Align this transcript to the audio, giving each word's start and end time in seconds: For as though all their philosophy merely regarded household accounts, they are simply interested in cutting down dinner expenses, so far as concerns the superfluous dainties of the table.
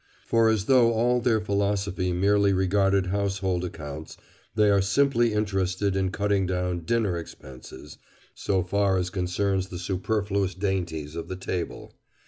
For 0.25 0.49
as 0.49 0.65
though 0.65 0.91
all 0.93 1.21
their 1.21 1.39
philosophy 1.39 2.11
merely 2.11 2.53
regarded 2.53 3.05
household 3.13 3.63
accounts, 3.63 4.17
they 4.55 4.71
are 4.71 4.81
simply 4.81 5.31
interested 5.31 5.95
in 5.95 6.09
cutting 6.09 6.47
down 6.47 6.85
dinner 6.85 7.15
expenses, 7.19 7.99
so 8.33 8.63
far 8.63 8.97
as 8.97 9.11
concerns 9.11 9.67
the 9.67 9.77
superfluous 9.77 10.55
dainties 10.55 11.15
of 11.15 11.27
the 11.27 11.35
table. 11.35 11.93